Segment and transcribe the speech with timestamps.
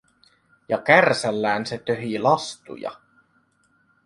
[0.69, 2.91] Ja kärsällään se töhi lastuja.